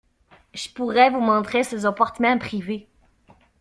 Je 0.55 0.67
pourrais 0.67 1.11
vous 1.11 1.19
montrer 1.19 1.63
ses 1.63 1.85
appartements 1.85 2.39
privés. 2.39 2.87